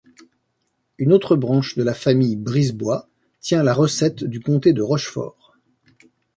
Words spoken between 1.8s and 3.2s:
la famille Brisbois